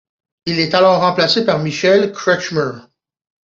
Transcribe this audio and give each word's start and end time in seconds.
Il 0.47 0.59
est 0.59 0.73
alors 0.73 1.01
remplacé 1.01 1.45
par 1.45 1.59
Michael 1.59 2.11
Kretschmer. 2.11 2.71